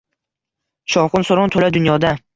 Shovqin-suron 0.95 1.55
toʼla 1.57 1.71
dunyoda 1.79 2.17